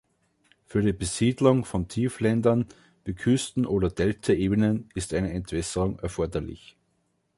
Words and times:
Für 0.65 0.81
die 0.81 0.93
Besiedlung 0.93 1.63
von 1.63 1.87
Tiefländern, 1.87 2.65
wie 3.05 3.13
Küsten- 3.13 3.67
oder 3.67 3.91
Deltaebenen, 3.91 4.89
ist 4.95 5.13
eine 5.13 5.31
Entwässerung 5.31 5.99
erforderlich. 5.99 6.75